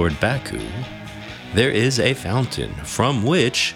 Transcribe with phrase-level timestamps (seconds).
[0.00, 0.66] toward Baku,
[1.52, 3.74] there is a fountain from which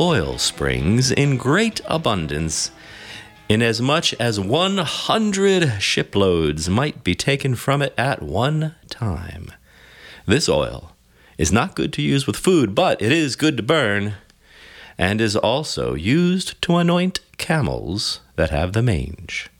[0.00, 2.70] oil springs in great abundance,
[3.50, 9.52] inasmuch as 100 shiploads might be taken from it at one time.
[10.24, 10.92] This oil
[11.36, 14.14] is not good to use with food, but it is good to burn,
[14.96, 19.50] and is also used to anoint camels that have the mange.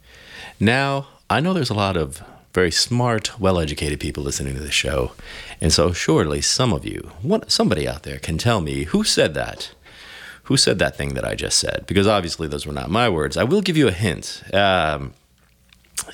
[0.58, 2.24] Now, I know there's a lot of
[2.56, 5.12] very smart, well educated people listening to this show,
[5.60, 7.10] and so surely some of you,
[7.48, 9.72] somebody out there, can tell me who said that.
[10.44, 11.84] Who said that thing that I just said?
[11.86, 13.36] Because obviously those were not my words.
[13.36, 14.44] I will give you a hint.
[14.54, 15.12] Um,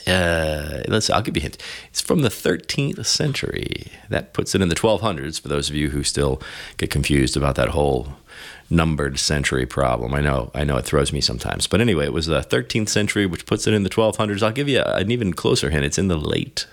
[0.07, 1.59] uh, let's I'll give you a hint.
[1.91, 3.89] It's from the 13th century.
[4.09, 6.41] That puts it in the 1200s for those of you who still
[6.79, 8.15] get confused about that whole
[8.71, 10.15] numbered century problem.
[10.15, 11.67] I know, I know it throws me sometimes.
[11.67, 14.43] But anyway, it was the 13th century, which puts it in the 1200s.
[14.43, 15.85] I'll give you an even closer hint.
[15.85, 16.67] It's in the late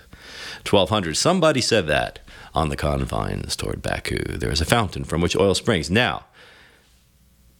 [0.64, 1.16] 1200s.
[1.16, 2.18] Somebody said that
[2.54, 4.18] on the confines toward Baku.
[4.38, 5.90] There is a fountain from which oil springs.
[5.90, 6.24] Now,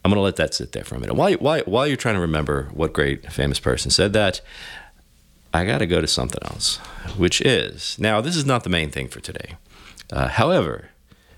[0.05, 1.15] I'm going to let that sit there for a minute.
[1.15, 4.41] While, while, while you're trying to remember what great famous person said that,
[5.53, 6.77] I got to go to something else,
[7.17, 9.57] which is now, this is not the main thing for today.
[10.13, 10.91] Uh, however,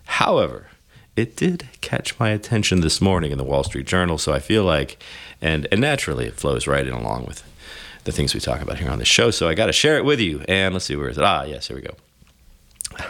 [0.05, 0.69] however,
[1.17, 4.19] it did catch my attention this morning in the Wall Street Journal.
[4.19, 5.03] So I feel like,
[5.41, 7.43] and, and naturally, it flows right in along with
[8.05, 9.31] the things we talk about here on the show.
[9.31, 10.45] So I got to share it with you.
[10.49, 11.25] And let's see, where is it?
[11.25, 11.95] Ah, yes, here we go.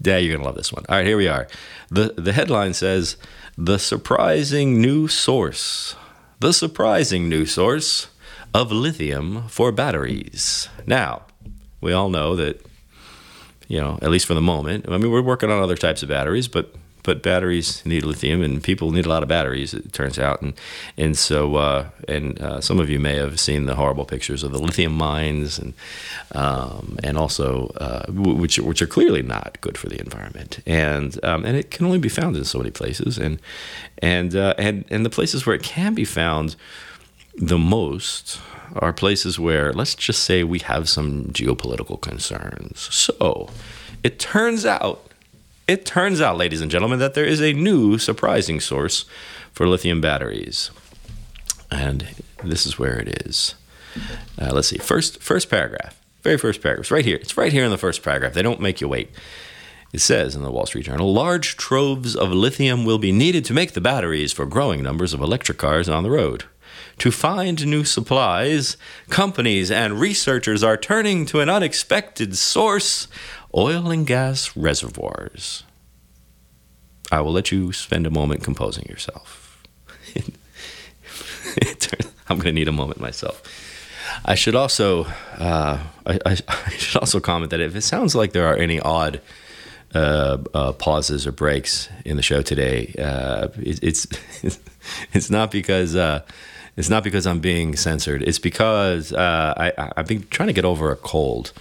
[0.00, 0.84] yeah, you're going to love this one.
[0.88, 1.48] All right, here we are.
[1.90, 3.16] The, the headline says
[3.56, 5.94] The surprising new source.
[6.40, 8.08] The surprising new source
[8.54, 10.68] of lithium for batteries.
[10.86, 11.22] Now,
[11.80, 12.64] we all know that
[13.68, 14.86] you know, at least for the moment.
[14.88, 16.74] I mean, we're working on other types of batteries, but
[17.08, 19.72] but batteries need lithium, and people need a lot of batteries.
[19.72, 20.52] It turns out, and
[20.98, 24.52] and so uh, and uh, some of you may have seen the horrible pictures of
[24.52, 25.72] the lithium mines, and
[26.32, 31.46] um, and also uh, which which are clearly not good for the environment, and um,
[31.46, 33.40] and it can only be found in so many places, and
[34.02, 36.56] and uh, and and the places where it can be found
[37.36, 38.38] the most
[38.76, 42.80] are places where, let's just say, we have some geopolitical concerns.
[42.94, 43.48] So
[44.02, 45.07] it turns out,
[45.68, 49.04] it turns out, ladies and gentlemen, that there is a new surprising source
[49.52, 50.70] for lithium batteries.
[51.70, 52.08] And
[52.42, 53.54] this is where it is.
[54.40, 54.78] Uh, let's see.
[54.78, 56.00] First, first paragraph.
[56.22, 56.84] Very first paragraph.
[56.84, 57.16] It's right here.
[57.16, 58.32] It's right here in the first paragraph.
[58.32, 59.10] They don't make you wait.
[59.92, 63.54] It says in the Wall Street Journal large troves of lithium will be needed to
[63.54, 66.44] make the batteries for growing numbers of electric cars on the road.
[66.98, 68.76] To find new supplies,
[69.08, 73.06] companies and researchers are turning to an unexpected source
[73.54, 75.64] oil and gas reservoirs.
[77.10, 79.62] I will let you spend a moment composing yourself.
[82.28, 83.42] I'm going to need a moment myself.
[84.24, 85.04] I should also
[85.38, 88.80] uh, I, I, I, should also comment that if it sounds like there are any
[88.80, 89.20] odd
[89.94, 94.06] uh, uh, pauses or breaks in the show today, uh, it, it's
[95.12, 96.22] it's not because uh,
[96.76, 98.22] it's not because I'm being censored.
[98.22, 101.52] It's because uh, I, I've been trying to get over a cold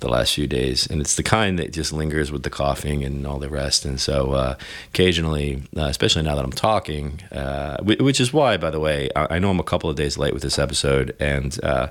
[0.00, 3.26] the last few days, and it's the kind that just lingers with the coughing and
[3.26, 3.84] all the rest.
[3.84, 4.56] And so, uh,
[4.88, 9.38] occasionally, uh, especially now that I'm talking, uh, which is why, by the way, I,
[9.38, 11.88] know I'm a couple of days late with this episode, and uh,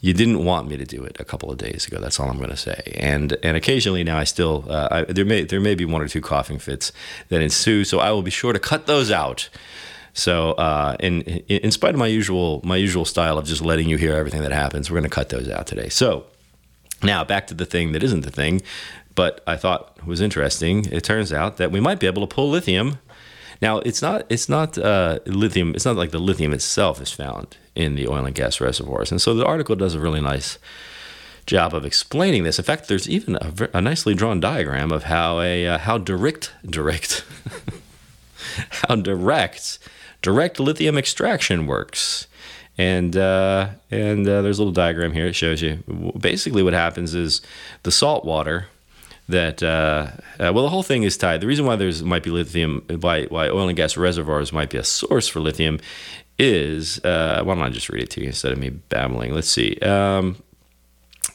[0.00, 1.98] you didn't want me to do it a couple of days ago.
[2.00, 2.92] That's all I'm going to say.
[2.96, 6.08] And and occasionally now, I still uh, I, there may there may be one or
[6.08, 6.92] two coughing fits
[7.28, 9.48] that ensue, so I will be sure to cut those out.
[10.12, 13.96] So, uh, in in spite of my usual my usual style of just letting you
[13.96, 15.88] hear everything that happens, we're going to cut those out today.
[15.88, 16.26] So,
[17.02, 18.62] now back to the thing that isn't the thing,
[19.14, 20.86] but I thought was interesting.
[20.92, 22.98] It turns out that we might be able to pull lithium.
[23.60, 25.74] Now, it's not it's not uh, lithium.
[25.74, 29.20] It's not like the lithium itself is found in the oil and gas reservoirs, and
[29.20, 30.58] so the article does a really nice
[31.46, 32.58] job of explaining this.
[32.58, 36.52] In fact, there's even a, a nicely drawn diagram of how a uh, how direct
[36.64, 37.24] direct
[38.70, 39.78] how direct
[40.22, 42.28] direct lithium extraction works.
[42.78, 45.26] And uh, and uh, there's a little diagram here.
[45.26, 45.82] It shows you
[46.18, 47.42] basically what happens is
[47.82, 48.66] the salt water
[49.28, 51.40] that uh, uh, well the whole thing is tied.
[51.40, 54.78] The reason why there's might be lithium why why oil and gas reservoirs might be
[54.78, 55.80] a source for lithium
[56.38, 59.34] is uh, why don't I just read it to you instead of me babbling?
[59.34, 59.76] Let's see.
[59.80, 60.36] Um,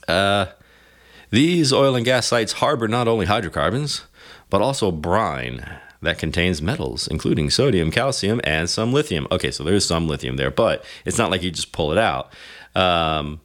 [0.08, 0.46] uh,
[1.30, 4.04] these oil and gas sites harbor not only hydrocarbons
[4.50, 5.66] but also brine
[6.04, 9.28] that contains metals, including sodium, calcium, and some lithium.
[9.32, 12.32] Okay, so there's some lithium there, but it's not like you just pull it out.
[12.76, 13.42] Um,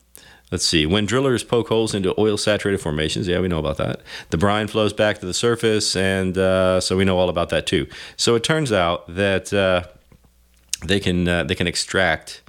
[0.50, 0.86] let's see.
[0.86, 4.02] When drillers poke holes into oil saturated formations, yeah, we know about that.
[4.30, 7.66] The brine flows back to the surface, and uh, so we know all about that
[7.66, 7.86] too.
[8.16, 9.84] So it turns out that uh,
[10.84, 12.42] they can uh, they can extract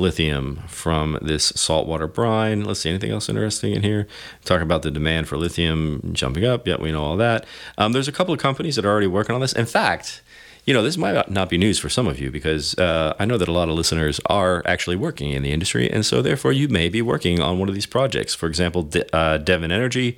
[0.00, 2.64] lithium from this saltwater brine.
[2.64, 4.08] Let's see, anything else interesting in here?
[4.44, 6.66] Talk about the demand for lithium jumping up.
[6.66, 7.46] Yeah, we know all that.
[7.78, 9.52] Um, there's a couple of companies that are already working on this.
[9.52, 10.22] In fact,
[10.64, 13.38] you know, this might not be news for some of you because uh, I know
[13.38, 16.68] that a lot of listeners are actually working in the industry, and so therefore you
[16.68, 18.34] may be working on one of these projects.
[18.34, 20.16] For example, De- uh, Devon Energy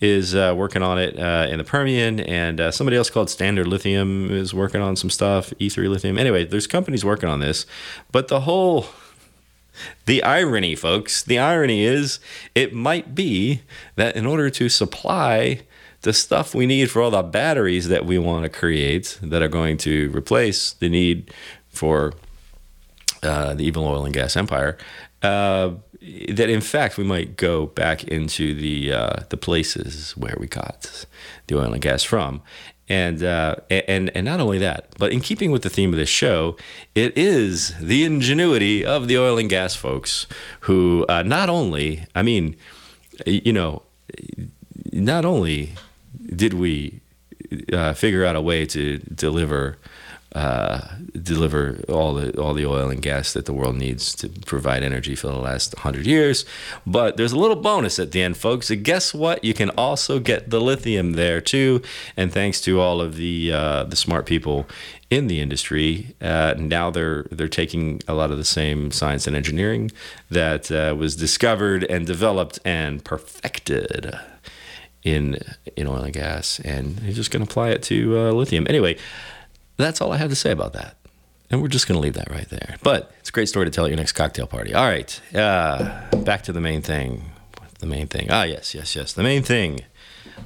[0.00, 3.66] is uh, working on it uh, in the Permian, and uh, somebody else called Standard
[3.66, 6.18] Lithium is working on some stuff, E3 Lithium.
[6.18, 7.66] Anyway, there's companies working on this,
[8.12, 8.86] but the whole
[10.06, 12.20] the irony, folks, the irony is
[12.54, 13.62] it might be
[13.96, 15.62] that in order to supply
[16.02, 19.48] the stuff we need for all the batteries that we want to create that are
[19.48, 21.32] going to replace the need
[21.68, 22.14] for
[23.22, 24.78] uh, the evil oil and gas empire.
[25.22, 30.46] Uh, that in fact we might go back into the uh, the places where we
[30.46, 31.04] got
[31.46, 32.40] the oil and gas from,
[32.90, 36.08] and uh, and and not only that, but in keeping with the theme of this
[36.08, 36.56] show,
[36.94, 40.26] it is the ingenuity of the oil and gas folks
[40.60, 42.56] who uh, not only, I mean,
[43.24, 43.82] you know,
[44.92, 45.74] not only
[46.34, 47.00] did we
[47.72, 49.78] uh, figure out a way to deliver
[50.34, 50.80] uh,
[51.20, 55.16] deliver all the all the oil and gas that the world needs to provide energy
[55.16, 56.44] for the last hundred years.
[56.86, 58.70] But there's a little bonus at the end, folks.
[58.70, 59.42] And guess what?
[59.42, 61.82] You can also get the lithium there too.
[62.16, 64.66] And thanks to all of the uh, the smart people
[65.10, 69.34] in the industry, uh, now they're they're taking a lot of the same science and
[69.34, 69.90] engineering
[70.30, 74.14] that uh, was discovered and developed and perfected
[75.02, 75.40] in
[75.76, 78.66] in oil and gas, and he's just going to apply it to uh, lithium.
[78.68, 78.96] Anyway,
[79.80, 80.96] that's all I have to say about that,
[81.50, 82.76] and we're just going to leave that right there.
[82.82, 84.74] But it's a great story to tell at your next cocktail party.
[84.74, 87.24] All right, uh, back to the main thing.
[87.80, 88.28] The main thing.
[88.30, 89.12] Ah, yes, yes, yes.
[89.12, 89.80] The main thing.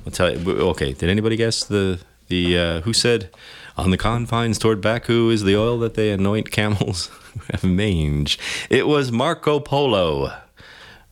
[0.06, 0.50] I'll tell you.
[0.70, 3.31] Okay, did anybody guess the the uh, who said
[3.76, 7.10] on the confines toward Baku is the oil that they anoint camels
[7.52, 8.38] have mange?
[8.70, 10.32] It was Marco Polo.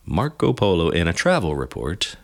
[0.05, 2.17] Marco Polo in a travel report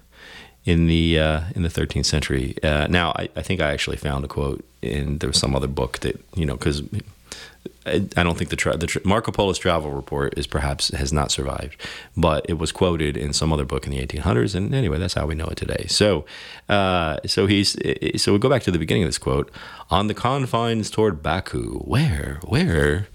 [0.64, 2.56] in the uh, in the 13th century.
[2.62, 5.66] Uh, now, I, I, think I actually found a quote in there was some other
[5.66, 6.82] book that you know because
[7.86, 11.12] I, I, don't think the, tra- the tra- Marco Polo's travel report is perhaps has
[11.12, 11.80] not survived,
[12.16, 15.26] but it was quoted in some other book in the 1800s, and anyway, that's how
[15.26, 15.86] we know it today.
[15.88, 16.24] So,
[16.68, 17.76] uh, so he's
[18.22, 19.50] so we go back to the beginning of this quote:
[19.90, 23.08] "On the confines toward Baku, where, where."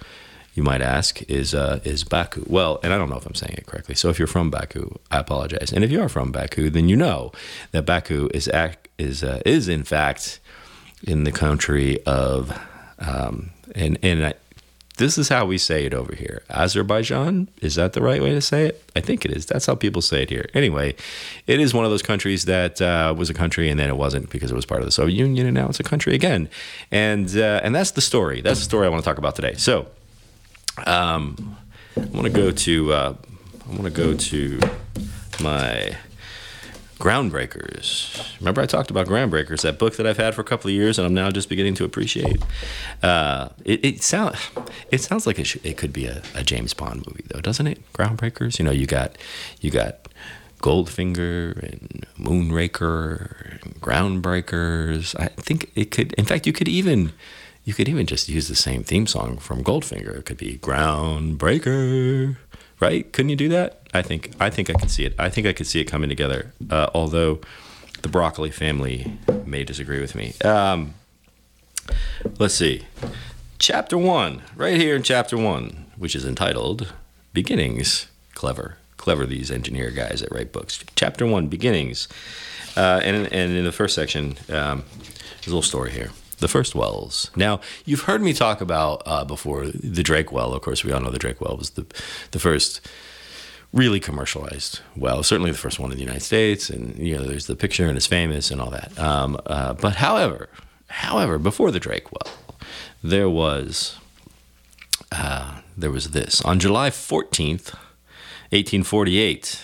[0.56, 2.46] you might ask, is uh, is Baku.
[2.48, 3.96] Well, and I don't know if I'm saying it correctly.
[3.96, 5.74] So if you're from Baku, I apologize.
[5.74, 7.32] And if you are from Baku, then you know
[7.72, 10.40] that Baku is act, is uh, is in fact
[11.04, 12.58] in the country of
[13.00, 14.34] um, and and I,
[14.98, 16.44] this is how we say it over here.
[16.50, 18.84] Azerbaijan is that the right way to say it?
[18.96, 19.46] I think it is.
[19.46, 20.50] That's how people say it here.
[20.54, 20.96] Anyway,
[21.48, 24.30] it is one of those countries that uh, was a country and then it wasn't
[24.30, 26.48] because it was part of the Soviet Union and now it's a country again.
[26.92, 28.42] And uh, and that's the story.
[28.42, 29.56] That's the story I want to talk about today.
[29.56, 29.88] So.
[30.86, 31.58] Um,
[31.96, 33.16] I want to go to uh,
[33.66, 34.60] I want to go to
[35.42, 35.96] my
[37.04, 38.40] Groundbreakers.
[38.40, 40.98] Remember, I talked about Groundbreakers, that book that I've had for a couple of years,
[40.98, 42.42] and I'm now just beginning to appreciate.
[43.02, 44.38] Uh, it, it sounds
[44.90, 47.82] it sounds like it, it could be a, a, James Bond movie, though, doesn't it?
[47.92, 48.58] Groundbreakers.
[48.58, 49.18] You know, you got
[49.60, 50.08] you got
[50.60, 55.14] Goldfinger and Moonraker and Groundbreakers.
[55.20, 56.14] I think it could.
[56.14, 57.12] In fact, you could even
[57.66, 60.20] you could even just use the same theme song from Goldfinger.
[60.20, 62.38] It could be Groundbreaker,
[62.84, 63.12] right?
[63.14, 63.80] Couldn't you do that?
[63.94, 65.16] I think I think I can see it.
[65.18, 66.54] I think I could see it coming together.
[66.70, 67.40] Uh, although
[68.02, 70.34] the Broccoli family may disagree with me.
[70.44, 70.94] Um,
[72.38, 72.86] let's see.
[73.60, 76.94] Chapter one, right here in chapter one, which is entitled
[77.34, 79.26] "Beginnings." Clever, clever.
[79.26, 80.84] These engineer guys that write books.
[80.96, 82.10] Chapter one, beginnings,
[82.76, 84.84] uh, and and in the first section, um,
[85.36, 86.10] there's a little story here
[86.44, 87.32] the first wells.
[87.38, 90.54] Now, you've heard me talk about uh, before the Drake well.
[90.54, 91.86] Of course, we all know the Drake well was the
[92.32, 92.82] the first
[93.72, 96.70] really commercialized well, certainly the first one in the United States.
[96.70, 99.00] And you know, there's the picture and it's famous and all that.
[99.00, 100.50] Um, uh, but however,
[100.90, 102.36] however, before the Drake well,
[103.02, 103.98] there was
[105.12, 107.74] uh, there was this on July 14th,
[108.52, 109.62] 1848.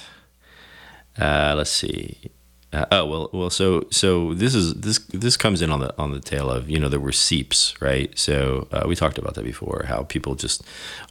[1.20, 2.32] Uh, let's see.
[2.72, 3.50] Uh, oh well, well.
[3.50, 6.80] So so this is this this comes in on the on the tail of you
[6.80, 8.16] know there were seeps, right?
[8.18, 9.86] So uh, we talked about that before.
[9.88, 10.64] How people just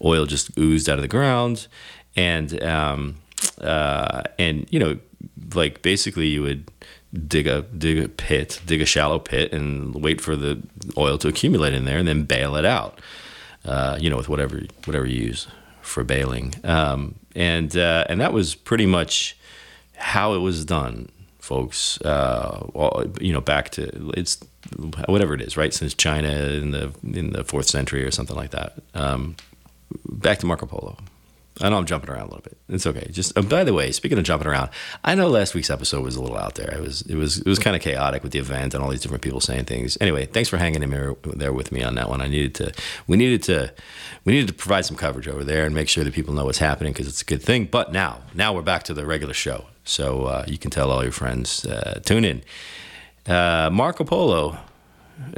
[0.04, 1.66] oil just oozed out of the ground,
[2.14, 3.16] and um,
[3.60, 4.98] uh, and you know
[5.52, 6.70] like basically you would
[7.26, 10.62] dig a dig a pit, dig a shallow pit, and wait for the
[10.96, 13.00] oil to accumulate in there, and then bail it out.
[13.64, 15.48] Uh, you know with whatever whatever you use
[15.82, 19.36] for bailing, um, and uh, and that was pretty much
[19.96, 21.08] how it was done
[21.48, 24.38] folks, uh, you know, back to it's
[25.06, 25.72] whatever it is, right?
[25.72, 28.74] Since China in the in the fourth century or something like that.
[28.94, 29.36] Um,
[30.04, 30.98] back to Marco Polo.
[31.60, 32.56] I know I'm jumping around a little bit.
[32.68, 33.08] It's okay.
[33.10, 34.70] Just uh, by the way, speaking of jumping around,
[35.02, 36.72] I know last week's episode was a little out there.
[36.72, 39.00] It was it was it was kind of chaotic with the event and all these
[39.00, 39.98] different people saying things.
[40.00, 42.20] Anyway, thanks for hanging in there, there with me on that one.
[42.20, 42.72] I needed to
[43.06, 43.72] we needed to
[44.24, 46.58] we needed to provide some coverage over there and make sure that people know what's
[46.58, 47.64] happening because it's a good thing.
[47.64, 51.02] But now now we're back to the regular show, so uh, you can tell all
[51.02, 52.42] your friends uh, tune in.
[53.26, 54.59] Uh, Marco Polo,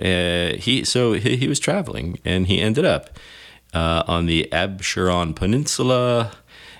[0.03, 3.11] uh, he so he, he was traveling and he ended up
[3.73, 6.33] uh, on the Absheron Peninsula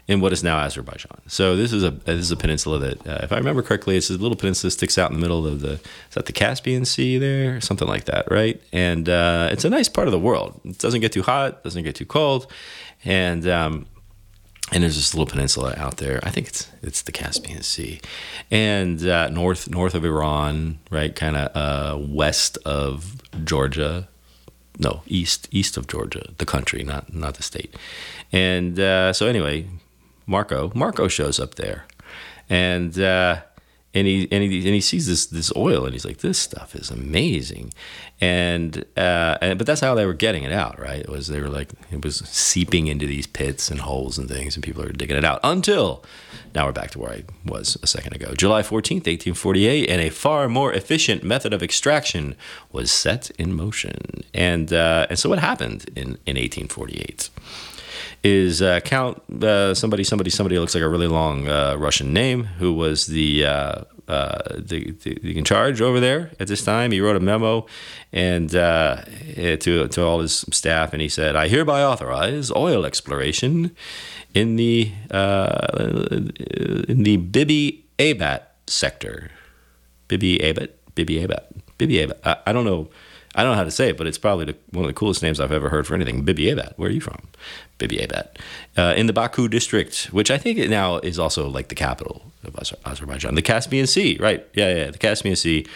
[0.09, 1.21] in what is now Azerbaijan.
[1.29, 4.11] So this is a this is a peninsula that, uh, if I remember correctly, it's
[4.11, 6.85] a little peninsula that sticks out in the middle of the is that the Caspian
[6.85, 8.61] Sea there, something like that, right?
[8.73, 10.61] And it's a nice part of the world.
[10.65, 12.51] It doesn't get too hot, doesn't get too cold,
[13.05, 13.87] and um,
[14.73, 16.21] and there's this little peninsula out there.
[16.23, 18.01] I think it's it's the Caspian Sea,
[18.51, 24.09] and uh, north north of Iran, right, kind of uh, west of Georgia,
[24.79, 27.75] no east east of Georgia, the country, not not the state.
[28.33, 29.67] And uh, so anyway,
[30.27, 31.87] Marco Marco shows up there,
[32.49, 33.41] and uh,
[33.93, 36.75] and he and he and he sees this this oil, and he's like, this stuff
[36.75, 37.73] is amazing,
[38.21, 41.01] and uh, and but that's how they were getting it out, right?
[41.01, 44.55] It was they were like it was seeping into these pits and holes and things,
[44.55, 46.05] and people are digging it out until
[46.55, 48.35] now we're back to where I was a second ago.
[48.35, 52.35] July 14th, 1848, and a far more efficient method of extraction
[52.73, 54.25] was set in motion.
[54.35, 57.31] And, uh, and so what happened in, in 1848?
[58.23, 62.45] Is uh, Count uh, somebody somebody somebody looks like a really long uh, Russian name
[62.45, 66.93] who was the, uh, uh, the, the in charge over there at this time.
[66.93, 67.65] He wrote a memo
[68.13, 69.05] and uh,
[69.37, 73.75] to to all his staff, and he said, "I hereby authorize oil exploration
[74.35, 79.31] in the in the Bibi Abat sector.
[80.09, 81.45] Bibi Abat, Bibi Abat,
[81.79, 82.19] Bibi Abat.
[82.25, 82.89] I, I, don't know.
[83.35, 85.23] I don't know how to say it, but it's probably the, one of the coolest
[85.23, 86.23] names I've ever heard for anything.
[86.23, 86.73] Bibi Abat.
[86.77, 87.29] Where are you from?
[87.79, 88.37] Bibi Abat.
[88.77, 92.57] Uh, in the Baku district, which I think now is also like the capital of
[92.85, 93.37] Azerbaijan.
[93.37, 94.47] The Caspian Sea, right?
[94.55, 95.67] Yeah, yeah, the Caspian Sea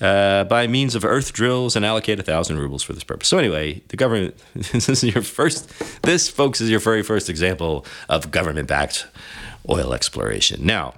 [0.00, 3.28] uh, by means of earth drills and allocate a thousand rubles for this purpose.
[3.28, 4.36] So anyway, the government.
[4.54, 5.68] this is your first.
[6.02, 9.06] This, folks, is your very first example of government-backed
[9.68, 10.64] oil exploration.
[10.64, 10.94] Now,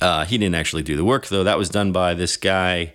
[0.00, 1.44] uh, he didn't actually do the work though.
[1.44, 2.92] That was done by this guy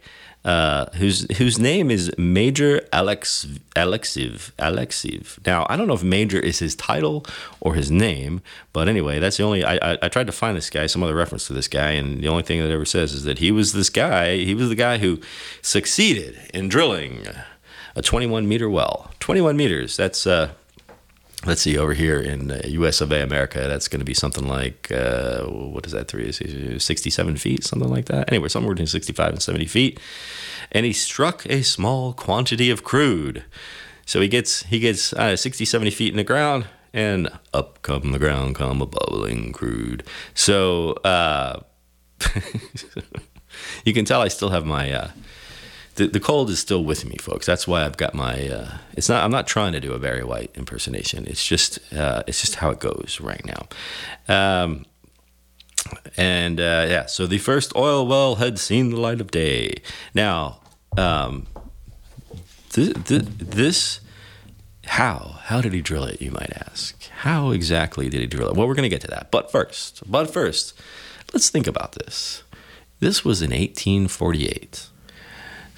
[0.48, 5.46] uh, whose whose name is Major Alex Alexiv Alexiv.
[5.46, 7.25] Now I don't know if Major is his title
[7.60, 9.66] or his name, but anyway, that's the only.
[9.66, 12.24] I, I, I tried to find this guy, some other reference to this guy, and
[12.24, 14.38] the only thing that ever says is that he was this guy.
[14.38, 15.20] He was the guy who
[15.62, 17.27] succeeded in drilling
[17.98, 19.12] a 21 meter well.
[19.20, 19.98] 21 meters.
[19.98, 20.51] That's uh,
[21.48, 24.48] let's see over here in uh, US of A America that's going to be something
[24.48, 28.32] like uh, what is that three 67 feet something like that?
[28.32, 30.00] Anyway somewhere between 65 and 70 feet.
[30.72, 33.46] And he struck a small quantity of crude.
[34.06, 38.12] So he gets he gets uh, 60 70 feet in the ground and up come
[38.12, 40.04] the ground come a bubbling crude.
[40.34, 41.62] So uh,
[43.86, 45.12] you can tell I still have my uh,
[45.98, 47.46] the, the cold is still with me, folks.
[47.46, 48.48] That's why I've got my.
[48.48, 49.24] Uh, it's not.
[49.24, 51.25] I'm not trying to do a Barry White impersonation.
[51.25, 51.80] It's just.
[51.94, 53.68] Uh, it's just how it goes right now.
[54.63, 54.86] Um,
[56.16, 59.82] and uh, yeah, so the first oil well had seen the light of day.
[60.13, 60.62] Now,
[60.96, 61.48] um,
[62.70, 64.00] th- th- this.
[64.86, 65.39] How?
[65.44, 67.10] How did he drill it, you might ask?
[67.10, 68.56] How exactly did he drill it?
[68.56, 69.32] Well, we're going to get to that.
[69.32, 70.80] But first, but first,
[71.34, 72.44] let's think about this.
[73.00, 74.89] This was in 1848.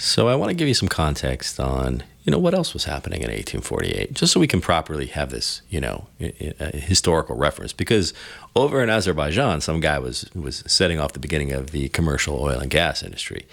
[0.01, 3.19] So I want to give you some context on, you know, what else was happening
[3.21, 7.73] in 1848, just so we can properly have this, you know, historical reference.
[7.73, 8.13] Because
[8.55, 12.59] over in Azerbaijan, some guy was was setting off the beginning of the commercial oil
[12.59, 13.45] and gas industry,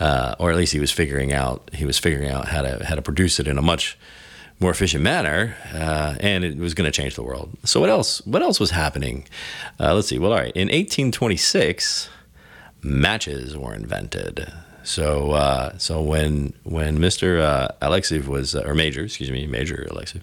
[0.00, 2.96] uh, or at least he was figuring out he was figuring out how to how
[2.96, 3.96] to produce it in a much
[4.58, 7.50] more efficient manner, uh, and it was going to change the world.
[7.62, 8.20] So what else?
[8.26, 9.28] What else was happening?
[9.78, 10.18] Uh, let's see.
[10.18, 10.56] Well, all right.
[10.56, 12.08] In 1826,
[12.82, 14.52] matches were invented.
[14.84, 17.40] So uh, so when when Mr.
[17.40, 20.22] Uh, Alexiev was uh, or Major, excuse me, Major Alexiev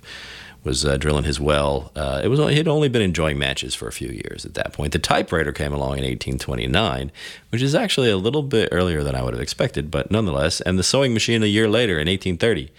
[0.63, 3.87] was uh, drilling his well, uh, it was only, he'd only been enjoying matches for
[3.87, 4.93] a few years at that point.
[4.93, 7.11] The typewriter came along in 1829,
[7.49, 10.61] which is actually a little bit earlier than I would have expected, but nonetheless.
[10.61, 12.69] And the sewing machine a year later in 1830.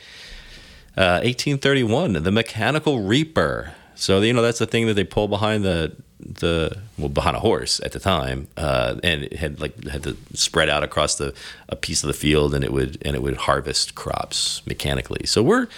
[0.94, 3.74] 1831, uh, the mechanical reaper.
[3.96, 7.40] So you know that's the thing that they pull behind the the well behind a
[7.40, 11.34] horse at the time, uh, and it had like had to spread out across the
[11.68, 15.26] a piece of the field, and it would and it would harvest crops mechanically.
[15.26, 15.68] So we're,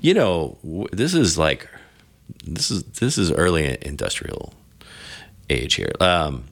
[0.00, 0.58] you know,
[0.92, 1.68] this is like
[2.44, 4.54] this is this is early industrial
[5.48, 5.92] age here.
[6.00, 6.44] Um,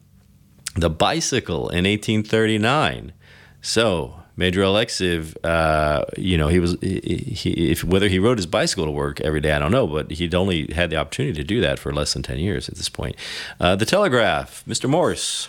[0.74, 3.12] the bicycle in 1839.
[3.60, 8.46] So Major Alexiv, uh, you know, he was he, he, if whether he rode his
[8.46, 11.42] bicycle to work every day, I don't know, but he'd only had the opportunity to
[11.42, 13.16] do that for less than ten years at this point.
[13.58, 14.88] Uh, the telegraph, Mr.
[14.88, 15.48] Morse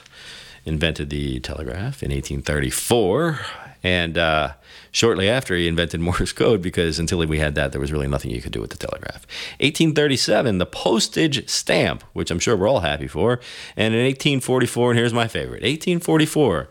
[0.65, 3.39] invented the telegraph in 1834,
[3.83, 4.53] and uh,
[4.91, 8.31] shortly after he invented Morse code because until we had that, there was really nothing
[8.31, 9.27] you could do with the telegraph.
[9.59, 13.39] 1837, the postage stamp, which I'm sure we're all happy for,
[13.77, 16.69] and in 1844, and here's my favorite, 1844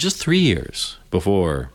[0.00, 1.70] just three years before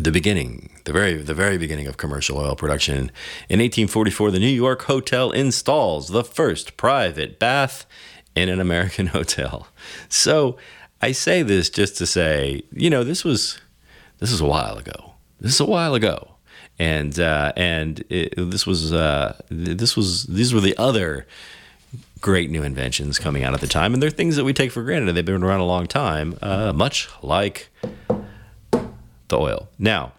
[0.00, 3.10] the beginning, the very the very beginning of commercial oil production.
[3.48, 7.84] In 1844, the New York Hotel installs the first private bath
[8.34, 9.68] in an American hotel.
[10.08, 10.56] So
[11.02, 13.60] I say this just to say, you know, this was
[14.18, 15.14] this is a while ago.
[15.40, 16.36] This is a while ago,
[16.78, 21.26] and uh, and it, this was uh, this was these were the other
[22.22, 24.82] great new inventions coming out at the time, and they're things that we take for
[24.82, 27.68] granted, and they've been around a long time, uh, much like
[29.28, 29.68] the oil.
[29.78, 30.12] Now,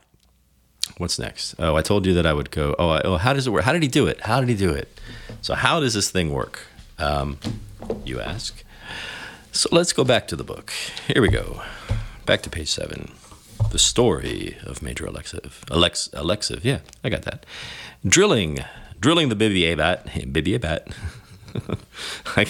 [0.97, 1.55] what's next?
[1.57, 2.75] Oh, I told you that I would go.
[2.77, 3.63] Oh, oh, how does it work?
[3.63, 4.21] How did he do it?
[4.21, 4.99] How did he do it?
[5.41, 6.67] So, how does this thing work?
[6.99, 7.39] Um,
[8.05, 8.63] you ask.
[9.51, 10.73] So let's go back to the book.
[11.07, 11.61] Here we go.
[12.25, 13.11] Back to page seven.
[13.71, 15.69] The story of Major Alexiv.
[15.71, 17.45] Alex, Alexiv, yeah, I got that.
[18.05, 18.59] Drilling,
[18.99, 20.91] drilling the Bibi Abat, Bibi Abat.
[22.35, 22.45] I,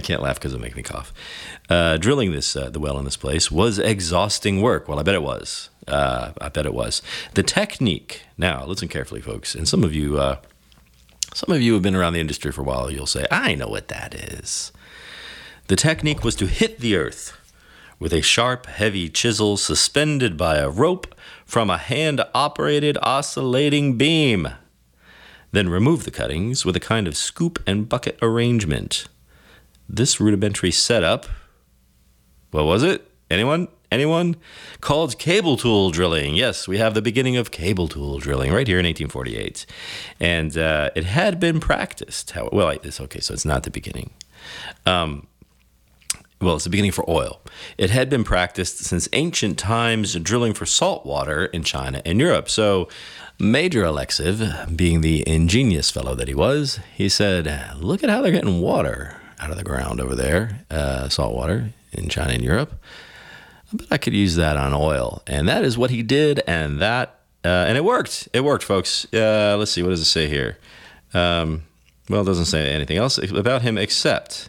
[0.00, 1.12] can't laugh because it'll make me cough.
[1.68, 4.88] Uh, drilling this uh, the well in this place was exhausting work.
[4.88, 5.70] Well, I bet it was.
[5.88, 7.02] Uh, I bet it was.
[7.34, 8.22] The technique.
[8.36, 9.54] Now, listen carefully, folks.
[9.54, 10.36] And some of you, uh,
[11.34, 12.90] some of you have been around the industry for a while.
[12.90, 14.72] You'll say, "I know what that is."
[15.68, 17.38] The technique was to hit the earth
[17.98, 21.14] with a sharp, heavy chisel suspended by a rope
[21.46, 24.48] from a hand-operated oscillating beam.
[25.52, 29.06] Then remove the cuttings with a kind of scoop and bucket arrangement.
[29.88, 31.26] This rudimentary setup,
[32.50, 33.06] what was it?
[33.30, 33.68] Anyone?
[33.90, 34.36] Anyone?
[34.80, 36.34] Called cable tool drilling.
[36.34, 39.66] Yes, we have the beginning of cable tool drilling right here in 1848.
[40.18, 42.30] And uh, it had been practiced.
[42.30, 44.10] How, well, it's okay, so it's not the beginning.
[44.86, 45.26] Um,
[46.42, 47.40] well, it's the beginning for oil.
[47.78, 52.50] It had been practiced since ancient times, drilling for salt water in China and Europe.
[52.50, 52.88] So
[53.38, 58.32] Major Alexiv, being the ingenious fellow that he was, he said, Look at how they're
[58.32, 62.72] getting water out of the ground over there, uh, salt water in China and Europe.
[63.72, 65.22] I bet I could use that on oil.
[65.26, 68.28] And that is what he did, and that, uh, and it worked.
[68.32, 69.06] It worked, folks.
[69.12, 70.58] Uh, let's see, what does it say here?
[71.14, 71.62] Um,
[72.08, 74.48] well, it doesn't say anything else about him except.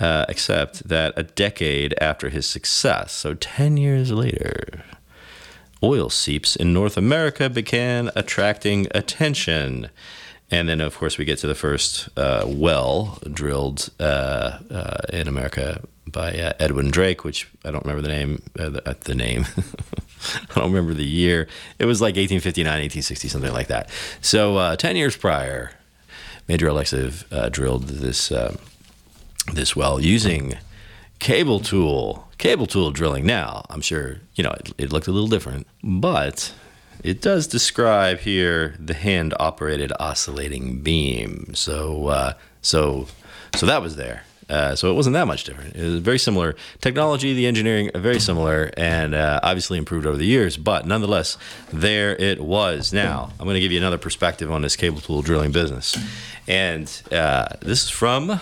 [0.00, 4.84] Uh, except that a decade after his success, so 10 years later,
[5.82, 9.88] oil seeps in North America began attracting attention.
[10.50, 15.28] And then, of course, we get to the first uh, well drilled uh, uh, in
[15.28, 18.42] America by uh, Edwin Drake, which I don't remember the name.
[18.58, 19.46] Uh, the, uh, the, name.
[20.50, 21.48] I don't remember the year.
[21.78, 23.90] It was like 1859, 1860, something like that.
[24.22, 25.72] So, 10 years prior,
[26.48, 28.32] Major Alexiv drilled this
[29.52, 30.56] this well using
[31.18, 35.28] cable tool cable tool drilling now i'm sure you know it, it, looked a little
[35.28, 36.52] different but
[37.02, 42.32] it does describe here the hand operated oscillating beam so uh,
[42.62, 43.06] so
[43.54, 45.76] so that was there uh, so it wasn't that much different.
[45.76, 50.24] It was very similar technology, the engineering, very similar, and uh, obviously improved over the
[50.24, 50.56] years.
[50.56, 51.36] But nonetheless,
[51.70, 52.92] there it was.
[52.92, 55.98] Now I'm going to give you another perspective on this cable tool drilling business,
[56.46, 58.40] and uh, this is from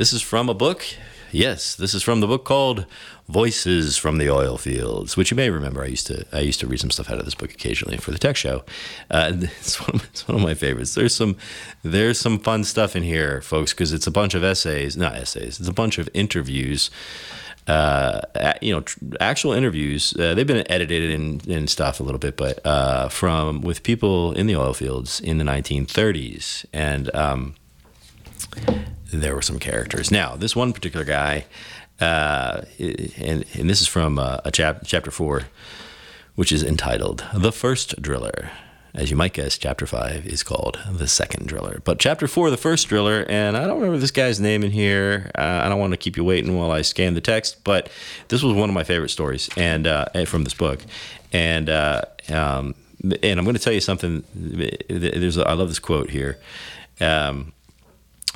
[0.00, 0.82] this is from a book
[1.32, 2.86] Yes, this is from the book called
[3.28, 5.84] Voices from the Oil Fields, which you may remember.
[5.84, 8.10] I used to I used to read some stuff out of this book occasionally for
[8.10, 8.64] the tech show.
[9.10, 10.94] Uh, it's, one of, it's one of my favorites.
[10.94, 11.36] There's some
[11.84, 15.60] there's some fun stuff in here, folks, because it's a bunch of essays, not essays.
[15.60, 16.90] It's a bunch of interviews.
[17.68, 18.22] Uh,
[18.60, 18.82] you know,
[19.20, 20.12] actual interviews.
[20.18, 24.32] Uh, they've been edited and, and stuff a little bit, but uh, from with people
[24.32, 27.54] in the oil fields in the 1930s, and um,
[29.12, 30.10] there were some characters.
[30.10, 31.46] Now, this one particular guy,
[32.00, 35.44] uh, and, and this is from uh, a chap- chapter four,
[36.34, 38.50] which is entitled The First Driller.
[38.92, 41.80] As you might guess, chapter five is called The Second Driller.
[41.84, 45.30] But chapter four, The First Driller, and I don't remember this guy's name in here.
[45.36, 47.88] Uh, I don't want to keep you waiting while I scan the text, but
[48.28, 50.80] this was one of my favorite stories and uh, from this book.
[51.32, 52.74] And, uh, um,
[53.22, 54.24] and I'm going to tell you something.
[54.34, 56.38] There's a, I love this quote here.
[57.00, 57.52] Um,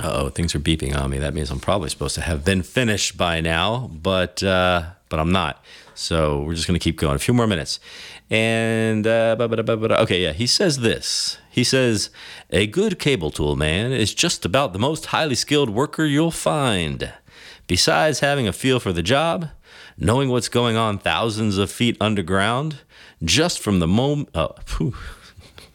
[0.03, 1.19] oh, things are beeping on me.
[1.19, 5.33] That means I'm probably supposed to have been finished by now, but uh, but I'm
[5.33, 5.63] not.
[5.95, 7.15] So we're just going to keep going.
[7.15, 7.79] A few more minutes.
[8.31, 11.39] And uh, okay, yeah, he says this.
[11.51, 12.11] He says,
[12.51, 17.13] A good cable tool man is just about the most highly skilled worker you'll find.
[17.67, 19.51] Besides having a feel for the job,
[19.97, 22.79] knowing what's going on thousands of feet underground,
[23.23, 24.31] just from the moment.
[24.35, 24.55] Oh,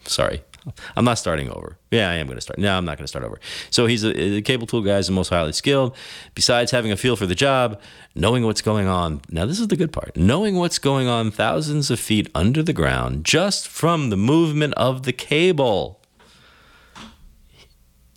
[0.04, 0.42] sorry,
[0.96, 1.78] I'm not starting over.
[1.90, 2.58] Yeah, I am going to start.
[2.58, 3.40] No, I'm not going to start over.
[3.70, 5.96] So he's a, cable tool guy is the most highly skilled.
[6.34, 7.80] Besides having a feel for the job,
[8.14, 9.20] knowing what's going on.
[9.30, 10.16] Now, this is the good part.
[10.16, 15.04] Knowing what's going on thousands of feet under the ground just from the movement of
[15.04, 16.00] the cable.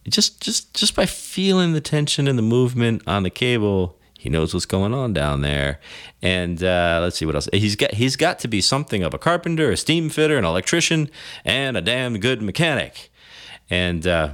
[0.08, 4.54] Just just just by feeling the tension and the movement on the cable, he knows
[4.54, 5.82] what's going on down there.
[6.22, 7.50] And uh, let's see what else.
[7.52, 11.10] He's got he's got to be something of a carpenter, a steam fitter, an electrician,
[11.44, 13.12] and a damn good mechanic.
[13.70, 14.30] And uh,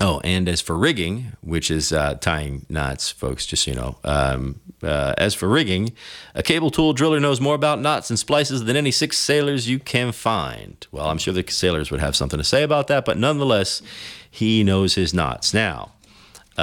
[0.00, 3.98] oh, and as for rigging, which is uh, tying knots, folks, just so you know.
[4.04, 5.94] Um, uh, as for rigging,
[6.36, 9.80] a cable tool driller knows more about knots and splices than any six sailors you
[9.80, 10.86] can find.
[10.92, 13.82] Well, I'm sure the sailors would have something to say about that, but nonetheless,
[14.30, 15.52] he knows his knots.
[15.52, 15.90] Now,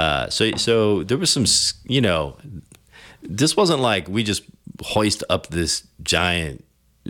[0.00, 1.44] uh, so so there was some,
[1.84, 2.36] you know,
[3.22, 4.42] this wasn't like we just
[4.82, 6.64] hoist up this giant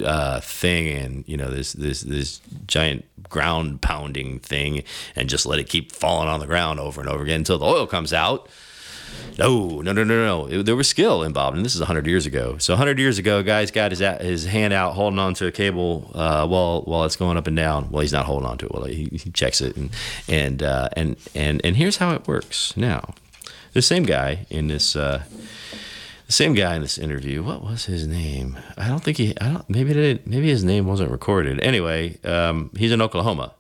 [0.05, 4.83] uh, thing and you know this this this giant ground pounding thing
[5.15, 7.67] and just let it keep falling on the ground over and over again until the
[7.67, 8.49] oil comes out.
[9.39, 10.47] No, no, no, no, no.
[10.47, 12.59] It, there was skill involved, and this is 100 years ago.
[12.59, 16.47] So 100 years ago, guy's got his his hand out, holding onto a cable uh,
[16.47, 17.91] while while it's going up and down.
[17.91, 18.73] Well, he's not holding onto it.
[18.73, 19.91] Well, he, he checks it, and
[20.29, 22.77] and uh, and and and here's how it works.
[22.77, 23.15] Now,
[23.73, 24.95] the same guy in this.
[24.95, 25.23] Uh,
[26.27, 27.43] the same guy in this interview.
[27.43, 28.57] What was his name?
[28.79, 29.35] I don't think he.
[29.41, 29.69] I don't.
[29.69, 31.59] Maybe maybe his name wasn't recorded.
[31.61, 33.53] Anyway, um, he's in Oklahoma,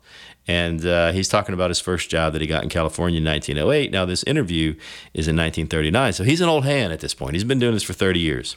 [0.50, 3.92] and uh, he's talking about his first job that he got in California in 1908.
[3.92, 4.70] Now, this interview
[5.14, 7.34] is in 1939, so he's an old hand at this point.
[7.34, 8.56] He's been doing this for 30 years,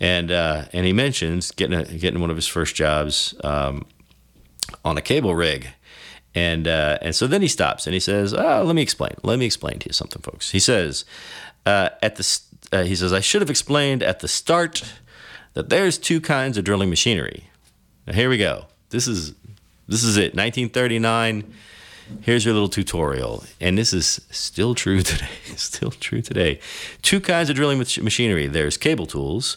[0.00, 3.84] and uh, and he mentions getting a, getting one of his first jobs um,
[4.86, 5.68] on a cable rig.
[6.34, 9.12] And uh, and so then he stops and he says, oh, "Let me explain.
[9.22, 11.04] Let me explain to you something, folks." He says,
[11.66, 12.40] uh, "At the
[12.72, 14.82] uh, he says I should have explained at the start
[15.52, 17.50] that there's two kinds of drilling machinery.
[18.06, 18.64] Now here we go.
[18.88, 19.34] This is
[19.88, 21.52] this is it, 1939.
[22.20, 23.44] Here's your little tutorial.
[23.60, 25.28] And this is still true today.
[25.56, 26.60] still true today.
[27.02, 29.56] Two kinds of drilling machinery there's cable tools,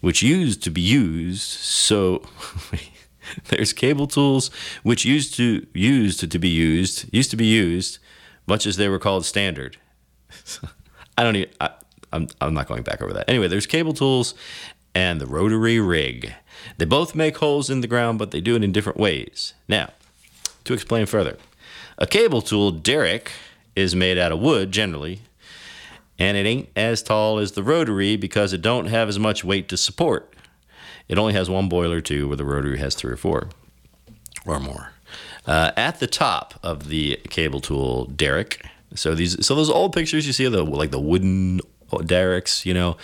[0.00, 2.22] which used to be used so.
[3.48, 4.50] there's cable tools
[4.82, 7.98] which used to used to be used used to be used
[8.48, 9.76] much as they were called standard
[11.16, 11.70] i don't even I,
[12.12, 14.34] I'm, I'm not going back over that anyway there's cable tools
[14.94, 16.34] and the rotary rig
[16.78, 19.54] they both make holes in the ground, but they do it in different ways.
[19.68, 19.90] Now,
[20.64, 21.36] to explain further,
[21.98, 23.32] a cable tool derrick
[23.74, 25.20] is made out of wood generally,
[26.18, 29.68] and it ain't as tall as the rotary because it don't have as much weight
[29.68, 30.34] to support.
[31.08, 33.48] It only has one boiler too, where the rotary has three or four
[34.46, 34.92] or more.
[35.46, 40.26] Uh, at the top of the cable tool derrick, so these, so those old pictures
[40.26, 41.60] you see of the like the wooden
[42.06, 42.96] derricks, you know,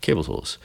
[0.00, 0.58] cable tools.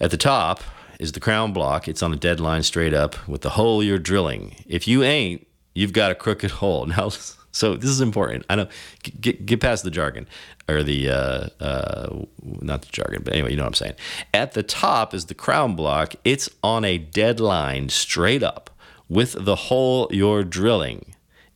[0.00, 0.62] At the top
[0.98, 1.88] is the crown block.
[1.88, 4.56] It's on a dead line straight up with the hole you're drilling.
[4.66, 6.86] If you ain't, you've got a crooked hole.
[6.96, 7.10] Now,
[7.52, 8.44] so this is important.
[8.50, 8.68] I know.
[9.20, 10.26] Get, get past the jargon
[10.68, 13.94] or the uh, uh, not the jargon, but anyway, you know what I'm saying.
[14.32, 16.16] At the top is the crown block.
[16.24, 18.70] It's on a dead line straight up
[19.08, 21.14] with the hole you're drilling.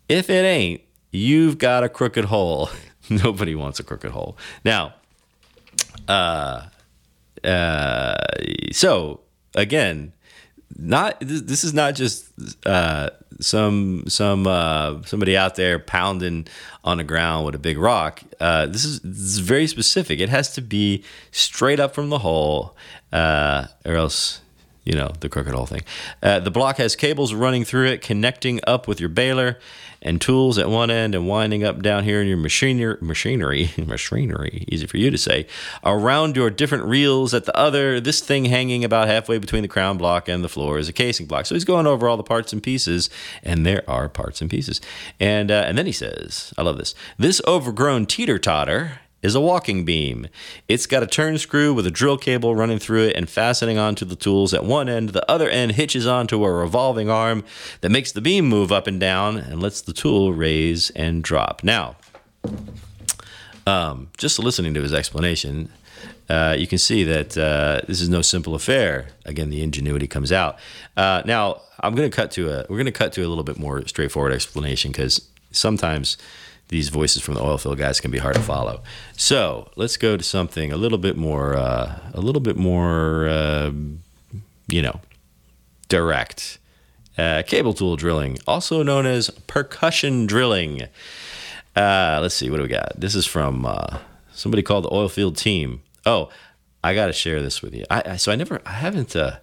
[0.09, 2.71] If it ain't, you've got a crooked hole.
[3.11, 4.39] Nobody wants a crooked hole.
[4.65, 4.95] Now,
[6.07, 6.67] uh,
[7.49, 8.17] uh,
[8.73, 9.21] so
[9.55, 10.13] again,
[10.77, 12.31] not this is not just
[12.67, 16.47] uh, some some uh, somebody out there pounding
[16.85, 18.23] on the ground with a big rock.
[18.41, 20.21] Uh, this, is, this is very specific.
[20.21, 22.77] It has to be straight up from the hole,
[23.13, 24.41] uh, or else
[24.89, 25.83] you know the crooked hole thing.
[26.23, 29.59] Uh, the block has cables running through it, connecting up with your baler
[30.01, 34.65] and tools at one end and winding up down here in your machinery, machinery, machinery,
[34.69, 35.47] easy for you to say,
[35.85, 38.01] around your different reels at the other.
[38.01, 41.27] This thing hanging about halfway between the crown block and the floor is a casing
[41.27, 41.45] block.
[41.45, 43.11] So he's going over all the parts and pieces,
[43.43, 44.81] and there are parts and pieces.
[45.21, 46.95] And uh, and then he says, I love this.
[47.19, 50.27] This overgrown teeter totter is a walking beam.
[50.67, 54.05] It's got a turn screw with a drill cable running through it and fastening onto
[54.05, 55.11] the tools at one end.
[55.11, 57.45] The other end hitches onto a revolving arm
[57.83, 61.63] that makes the beam move up and down and lets the tool raise and drop.
[61.63, 61.97] Now,
[63.67, 65.71] um, just listening to his explanation,
[66.29, 69.09] uh, you can see that uh, this is no simple affair.
[69.25, 70.59] Again, the ingenuity comes out.
[70.97, 73.45] Uh, now, I'm going to cut to a we're going to cut to a little
[73.45, 76.17] bit more straightforward explanation because sometimes
[76.69, 78.83] these voices from the oil field guys can be hard to follow.
[79.17, 83.71] So let's go to something a little bit more, uh, a little bit more, uh,
[84.69, 85.01] you know,
[85.89, 86.59] direct.
[87.17, 90.83] Uh, cable tool drilling, also known as percussion drilling.
[91.75, 92.93] Uh, let's see, what do we got?
[92.97, 93.99] This is from uh,
[94.31, 95.83] somebody called the oil field team.
[96.07, 96.29] Oh,
[96.85, 97.85] I got to share this with you.
[97.91, 99.17] I, I, so I never, I haven't.
[99.17, 99.39] Uh,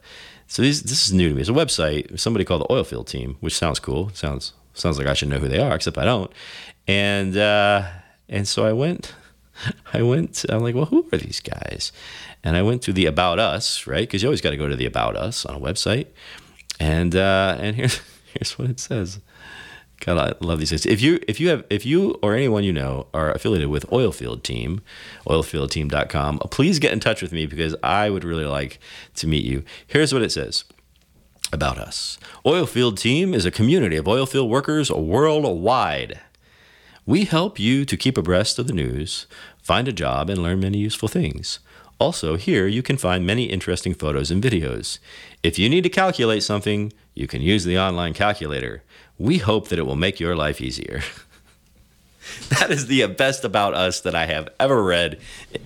[0.47, 1.41] so these, this is new to me.
[1.41, 2.17] It's a website.
[2.17, 4.09] Somebody called the Oilfield Team, which sounds cool.
[4.13, 6.31] Sounds sounds like I should know who they are, except I don't.
[6.87, 7.87] And uh,
[8.29, 9.13] and so I went.
[9.93, 10.45] I went.
[10.49, 11.91] I'm like, well, who are these guys?
[12.43, 14.01] And I went to the About Us, right?
[14.01, 16.07] Because you always got to go to the About Us on a website.
[16.79, 18.01] And uh, and here's
[18.33, 19.19] here's what it says.
[20.01, 20.85] God, I love these things.
[20.85, 24.43] If you if you have if you or anyone you know are affiliated with Oilfield
[24.43, 24.81] Team,
[25.25, 28.79] oilfieldteam.com, please get in touch with me because I would really like
[29.15, 29.63] to meet you.
[29.87, 30.65] Here's what it says
[31.53, 32.17] about us.
[32.45, 36.19] Oilfield Team is a community of oilfield workers worldwide.
[37.07, 39.27] We help you to keep abreast of the news,
[39.61, 41.59] find a job, and learn many useful things.
[41.99, 44.97] Also, here you can find many interesting photos and videos.
[45.43, 48.81] If you need to calculate something, you can use the online calculator.
[49.19, 51.03] We hope that it will make your life easier.
[52.49, 55.19] that is the best about us that I have ever read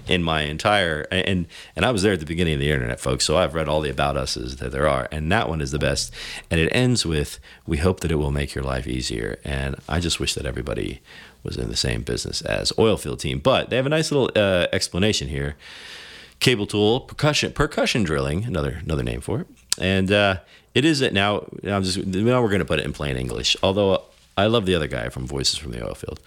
[0.07, 3.25] in my entire and and I was there at the beginning of the internet, folks.
[3.25, 5.79] So I've read all the about us's that there are, and that one is the
[5.79, 6.13] best.
[6.51, 9.99] And it ends with, "We hope that it will make your life easier." And I
[9.99, 11.01] just wish that everybody
[11.43, 13.39] was in the same business as Oilfield Team.
[13.39, 15.55] But they have a nice little uh, explanation here
[16.39, 19.47] cable tool, percussion percussion drilling, another another name for it,
[19.77, 20.37] and uh,
[20.73, 21.45] it is it now.
[21.63, 23.55] I'm just now we're going to put it in plain English.
[23.61, 24.03] Although
[24.39, 26.19] I love the other guy from Voices from the Oilfield.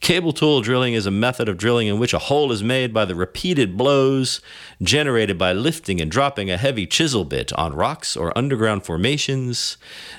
[0.00, 3.04] Cable tool drilling is a method of drilling in which a hole is made by
[3.04, 4.40] the repeated blows
[4.82, 9.76] generated by lifting and dropping a heavy chisel bit on rocks or underground formations.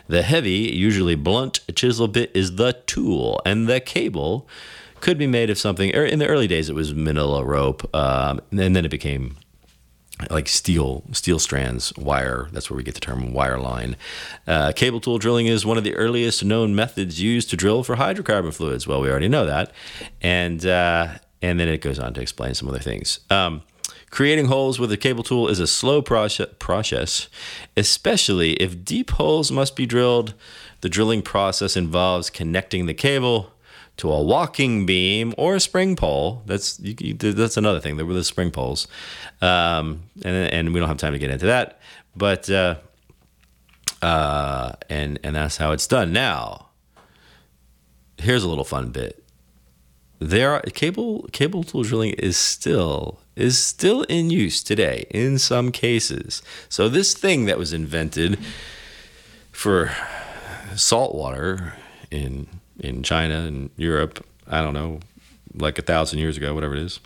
[0.08, 4.48] The heavy, usually blunt chisel bit is the tool, and the cable
[5.00, 5.96] could be made of something.
[5.96, 9.38] Er, in the early days, it was manila rope, um, and then it became
[10.30, 13.96] like steel steel strands wire that's where we get the term wire line
[14.48, 17.96] uh, cable tool drilling is one of the earliest known methods used to drill for
[17.96, 18.88] hydrocarbon fluids.
[18.88, 19.72] Well we already know that.
[20.22, 23.20] And uh, and then it goes on to explain some other things.
[23.30, 23.62] Um,
[24.10, 27.28] creating holes with a cable tool is a slow process process
[27.78, 30.34] especially if deep holes must be drilled.
[30.82, 33.52] The drilling process involves connecting the cable
[34.00, 36.42] to a walking beam or a spring pole.
[36.46, 37.98] That's you, you, that's another thing.
[37.98, 38.88] There were the spring poles,
[39.42, 41.80] um, and and we don't have time to get into that.
[42.16, 42.76] But uh,
[44.02, 46.14] uh, and and that's how it's done.
[46.14, 46.70] Now,
[48.18, 49.24] here's a little fun bit.
[50.20, 55.72] There are cable cable tool drilling is still is still in use today in some
[55.72, 56.42] cases.
[56.70, 58.40] So this thing that was invented
[59.52, 59.92] for
[60.76, 61.74] salt water
[62.12, 62.48] in
[62.80, 64.26] in China and Europe.
[64.48, 65.00] I don't know,
[65.54, 67.00] like a thousand years ago, whatever it is,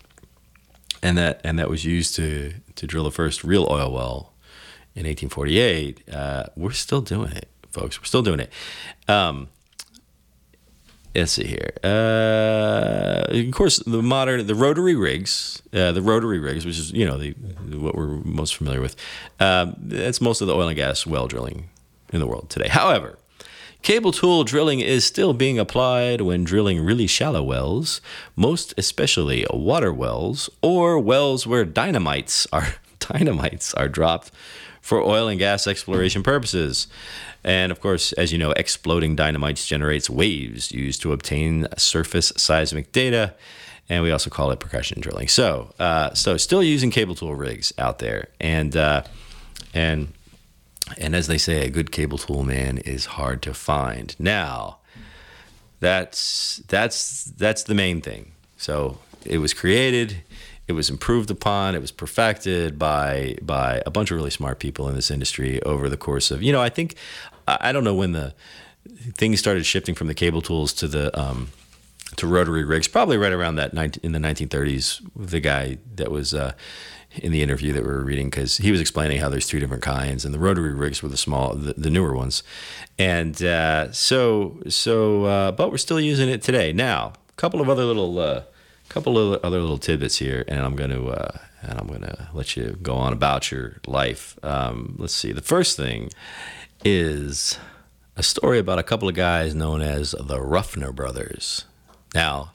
[1.02, 4.34] and that and that was used to to drill the first real oil well
[4.96, 6.10] in 1848.
[6.12, 8.00] Uh, we're still doing it, folks.
[8.00, 8.52] We're still doing it.
[9.08, 9.50] Um,
[11.16, 11.72] let's see here.
[11.84, 17.06] Uh, of course, the modern, the rotary rigs, uh, the rotary rigs, which is you
[17.06, 17.32] know the
[17.78, 18.96] what we're most familiar with.
[19.40, 21.70] Um, that's most of the oil and gas well drilling
[22.12, 22.70] in the world today.
[22.70, 23.18] However,
[23.84, 28.00] Cable tool drilling is still being applied when drilling really shallow wells,
[28.34, 34.32] most especially water wells or wells where dynamites are dynamites are dropped
[34.80, 36.88] for oil and gas exploration purposes.
[37.44, 42.94] And of course, as you know, exploding dynamites generates waves used to obtain surface seismic
[42.94, 43.34] data,
[43.90, 45.28] and we also call it percussion drilling.
[45.28, 49.04] So, uh, so still using cable tool rigs out there, and uh,
[49.74, 50.14] and
[50.98, 54.16] and as they say, a good cable tool man is hard to find.
[54.20, 54.78] Now,
[55.80, 58.34] that's that's that's the main thing.
[58.58, 60.24] So it was created,
[60.68, 64.88] it was improved upon, it was perfected by by a bunch of really smart people
[64.88, 66.96] in this industry over the course of you know I think
[67.48, 68.34] I don't know when the
[69.14, 71.50] things started shifting from the cable tools to the um,
[72.18, 72.88] to rotary rigs.
[72.88, 75.02] Probably right around that 19, in the 1930s.
[75.16, 76.54] The guy that was uh,
[77.16, 79.84] in the interview that we were reading because he was explaining how there's two different
[79.84, 82.44] kinds, and the rotary rigs were the small, the, the newer ones,
[82.98, 85.26] and uh, so so.
[85.26, 86.74] Uh, but we're still using it today.
[86.74, 88.44] Now, a couple of other little, uh,
[88.90, 92.30] couple of other little tidbits here, and I'm going to uh, and I'm going to
[92.34, 94.38] let you go on about your life.
[94.44, 95.32] Um, let's see.
[95.32, 96.10] The first thing
[96.84, 97.58] is
[98.16, 101.66] a story about a couple of guys known as the Ruffner brothers.
[102.14, 102.52] Now,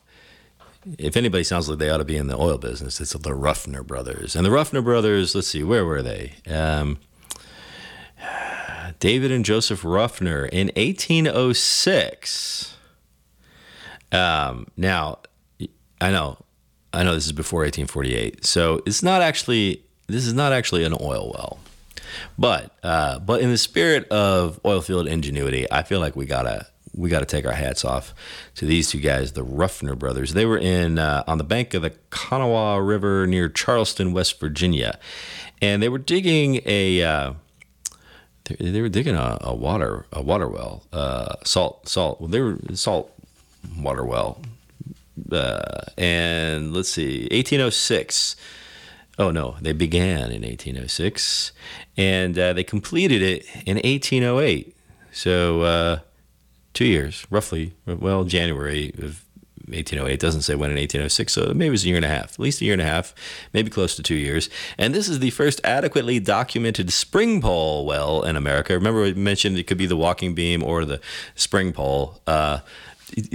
[0.99, 3.83] if anybody sounds like they ought to be in the oil business, it's the Ruffner
[3.83, 4.37] brothers.
[4.37, 6.35] And the Ruffner brothers, let's see, where were they?
[6.49, 6.99] Um,
[9.01, 12.77] David and Joseph Ruffner in 1806.
[14.11, 15.19] Um, now,
[16.01, 16.39] I know,
[16.93, 20.95] I know this is before 1848, so it's not actually this is not actually an
[21.01, 21.59] oil well,
[22.39, 26.67] but uh, but in the spirit of oil field ingenuity, I feel like we gotta
[26.95, 28.15] we got to take our hats off
[28.57, 30.35] to these two guys, the Ruffner brothers.
[30.35, 34.99] They were in uh, on the bank of the Kanawha River near Charleston, West Virginia,
[35.61, 37.03] and they were digging a.
[37.03, 37.33] Uh,
[38.45, 42.21] they, they were digging a, a, water a water well, uh, salt salt.
[42.21, 43.13] Well, they were salt
[43.79, 44.41] water well,
[45.31, 48.37] uh, and let's see, 1806.
[49.19, 51.53] Oh no, they began in 1806,
[51.97, 54.77] and uh, they completed it in 1808.
[55.11, 55.99] So uh,
[56.79, 57.75] two years, roughly.
[57.87, 59.25] Well, January of
[59.67, 62.35] 1808 doesn't say when in 1806, so maybe it was a year and a half,
[62.35, 63.17] at least a year and a half,
[63.53, 64.49] maybe close to two years.
[64.79, 68.75] And this is the first adequately documented spring pole well in America.
[68.75, 71.01] Remember, we mentioned it could be the walking beam or the
[71.35, 72.21] spring pole.
[72.29, 72.61] Uh,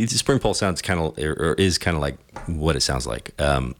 [0.07, 3.33] spring pole sounds kind of, or is kind of like what it sounds like.
[3.41, 3.75] Um,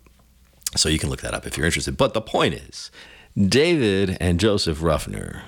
[0.76, 1.96] so you can look that up if you're interested.
[1.96, 2.92] But the point is,
[3.38, 5.42] David and Joseph Ruffner,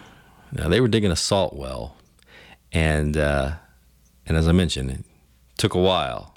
[0.54, 1.97] now they were digging a salt well,
[2.71, 3.56] and uh,
[4.26, 5.06] and as I mentioned, it
[5.58, 6.36] took a while.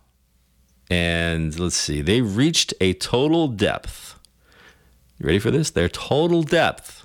[0.90, 4.18] And let's see, they reached a total depth.
[5.18, 5.70] You ready for this?
[5.70, 7.04] Their total depth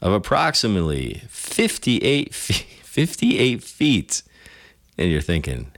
[0.00, 4.22] of approximately 58 feet, 58 feet.
[4.96, 5.72] And you're thinking,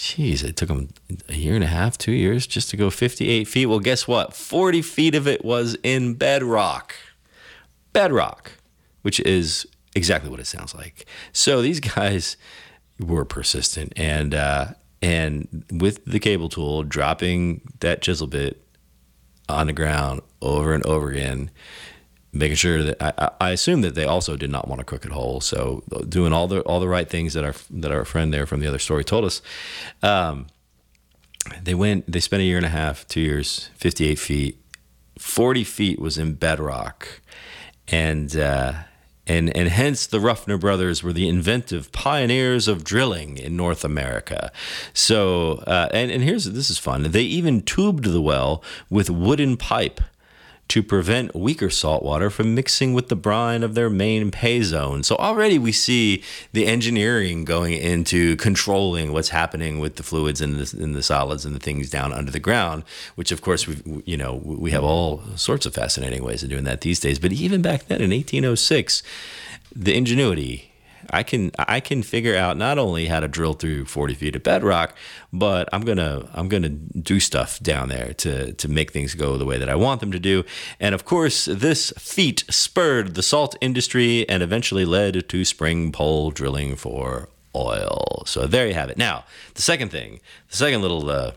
[0.00, 0.88] Jeez, it took them
[1.28, 3.66] a year and a half, two years just to go 58 feet.
[3.66, 4.32] Well, guess what?
[4.32, 6.94] 40 feet of it was in bedrock.
[7.92, 8.52] Bedrock,
[9.02, 11.04] which is exactly what it sounds like.
[11.34, 12.38] So these guys
[13.00, 14.66] were persistent and, uh,
[15.02, 18.62] and with the cable tool, dropping that chisel bit
[19.48, 21.50] on the ground over and over again,
[22.32, 25.40] making sure that I, I assume that they also did not want a crooked hole.
[25.40, 28.60] So doing all the all the right things that our that our friend there from
[28.60, 29.42] the other story told us.
[30.02, 30.46] Um,
[31.62, 32.10] they went.
[32.10, 34.62] They spent a year and a half, two years, fifty eight feet,
[35.18, 37.20] forty feet was in bedrock,
[37.88, 38.36] and.
[38.36, 38.74] Uh,
[39.30, 44.50] and, and hence the Ruffner brothers were the inventive pioneers of drilling in North America.
[44.92, 47.04] So, uh, and, and here's this is fun.
[47.04, 50.00] They even tubed the well with wooden pipe
[50.70, 55.02] to prevent weaker salt water from mixing with the brine of their main pay zone.
[55.02, 60.54] So already we see the engineering going into controlling what's happening with the fluids and
[60.54, 62.84] the, and the solids and the things down under the ground,
[63.16, 66.64] which of course we you know we have all sorts of fascinating ways of doing
[66.64, 67.18] that these days.
[67.18, 69.02] But even back then in 1806,
[69.74, 70.69] the ingenuity
[71.10, 74.42] I can I can figure out not only how to drill through 40 feet of
[74.42, 74.94] bedrock,
[75.32, 79.44] but I'm gonna I'm gonna do stuff down there to to make things go the
[79.44, 80.44] way that I want them to do.
[80.78, 86.30] And of course, this feat spurred the salt industry and eventually led to spring pole
[86.30, 88.22] drilling for oil.
[88.26, 88.98] So there you have it.
[88.98, 90.20] Now, the second thing,
[90.50, 91.32] the second little uh,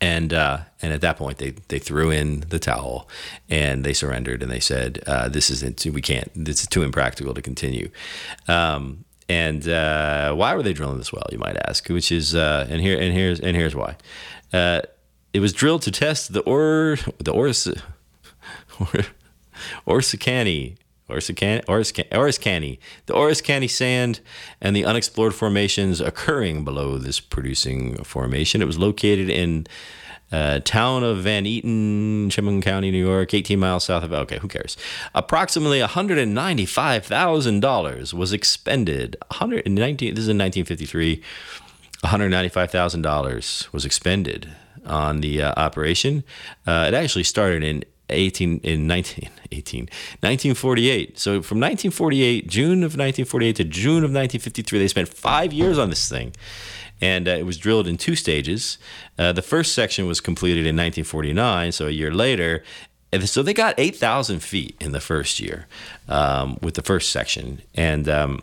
[0.00, 3.08] And uh, and at that point, they, they threw in the towel
[3.48, 5.86] and they surrendered and they said, uh, "This isn't.
[5.86, 6.30] We can't.
[6.34, 7.90] This is too impractical to continue."
[8.48, 11.26] Um, and uh, why were they drilling this well?
[11.30, 11.88] You might ask.
[11.88, 13.96] Which is uh, and here and here's and here's why.
[14.52, 14.82] Uh,
[15.32, 17.66] it was drilled to test the or the Ors
[18.80, 19.04] or,
[19.86, 20.76] Orsicani
[21.08, 24.20] Oriskany, Oriskany, the Oriskany sand
[24.60, 28.60] and the unexplored formations occurring below this producing formation.
[28.60, 29.66] It was located in
[30.32, 34.12] uh, town of Van Etten, Chemung County, New York, 18 miles south of.
[34.12, 34.76] Okay, who cares?
[35.14, 39.16] Approximately 195,000 dollars was expended.
[39.28, 40.14] 119.
[40.14, 41.22] This is in 1953.
[42.02, 44.50] 195,000 dollars was expended
[44.84, 46.24] on the uh, operation.
[46.66, 51.18] Uh, it actually started in 18 in 19, 18, 1948.
[51.18, 55.90] So from 1948, June of 1948 to June of 1953, they spent five years on
[55.90, 56.32] this thing
[57.00, 58.78] and uh, it was drilled in two stages.
[59.18, 62.62] Uh, the first section was completed in 1949, so a year later.
[63.12, 65.66] And so they got 8,000 feet in the first year
[66.08, 68.42] um, with the first section, and um,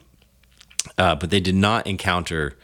[0.97, 2.57] uh, but they did not encounter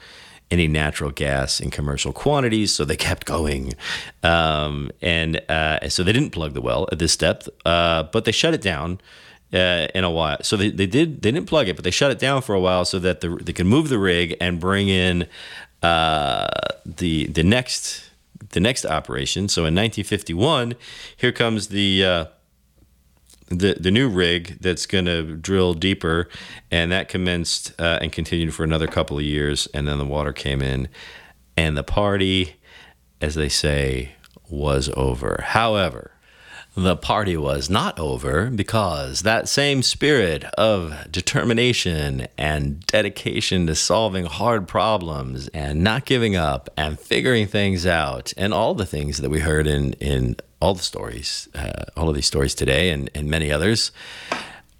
[0.52, 3.74] any natural gas in commercial quantities, so they kept going.
[4.24, 8.32] Um, and uh, so they didn't plug the well at this depth, uh, but they
[8.32, 9.00] shut it down
[9.54, 10.38] uh, in a while.
[10.42, 12.60] So they, they did they didn't plug it, but they shut it down for a
[12.60, 15.28] while so that the, they could move the rig and bring in
[15.84, 16.48] uh,
[16.86, 18.10] the the next
[18.50, 19.48] the next operation.
[19.48, 20.76] So in 1951,
[21.16, 22.26] here comes the uh,
[23.50, 26.28] the the new rig that's going to drill deeper,
[26.72, 30.34] and that commenced uh, and continued for another couple of years, and then the water
[30.34, 30.88] came in,
[31.58, 32.56] and the party,
[33.22, 34.14] as they say,
[34.50, 35.44] was over.
[35.48, 36.12] However,
[36.76, 44.26] the party was not over because that same spirit of determination and dedication to solving
[44.26, 49.30] hard problems and not giving up and figuring things out and all the things that
[49.30, 53.30] we heard in, in all the stories, uh, all of these stories today and, and
[53.30, 53.92] many others,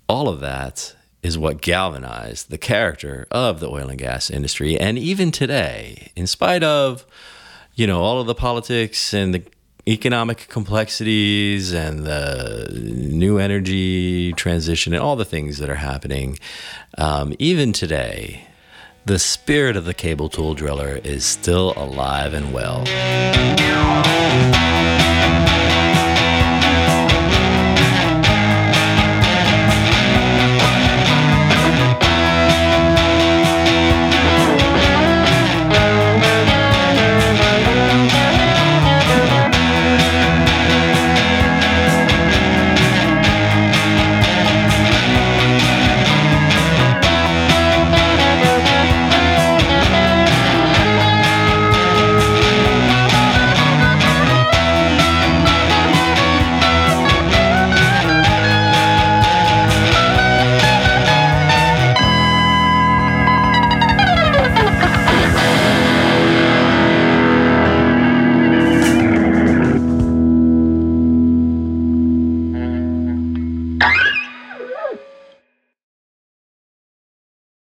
[0.08, 4.80] all of that is what galvanized the character of the oil and gas industry.
[4.80, 7.06] And even today, in spite of,
[7.76, 9.44] you know, all of the politics and the
[9.88, 16.40] economic complexities and the new energy transition and all the things that are happening,
[16.98, 18.46] um, even today,
[19.06, 22.84] the spirit of the cable tool driller is still alive and well.